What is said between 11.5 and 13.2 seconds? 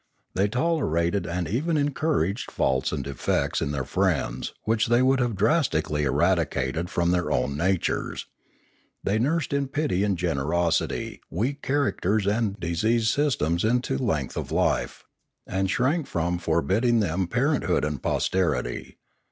characters and dis eased